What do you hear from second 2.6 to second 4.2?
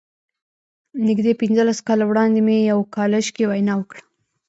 په يوه کالج کې وينا وکړه.